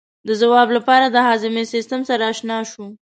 د 0.27 0.29
ځواب 0.41 0.67
لپاره 0.77 1.05
د 1.09 1.17
هاضمې 1.27 1.63
سیستم 1.73 2.01
سره 2.09 2.23
آشنا 2.31 2.57
شو. 2.71 2.85